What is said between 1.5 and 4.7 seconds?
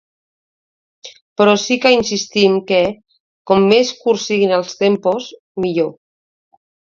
sí que insistim que, com més curts siguin